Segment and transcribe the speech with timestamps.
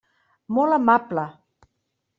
[0.59, 1.27] Molt amable.